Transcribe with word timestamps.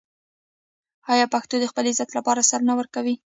آیا 1.13 1.25
پښتون 1.33 1.59
د 1.61 1.65
خپل 1.71 1.85
عزت 1.91 2.09
لپاره 2.17 2.47
سر 2.49 2.61
نه 2.69 2.73
ورکوي؟ 2.79 3.15